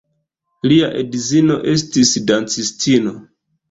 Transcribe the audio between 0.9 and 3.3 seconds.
edzino estis dancistino.